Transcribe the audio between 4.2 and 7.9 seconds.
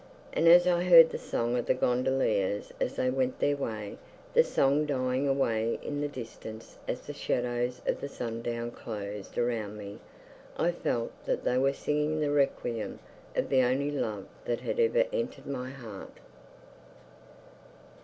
the song dying away in the distance as the shadows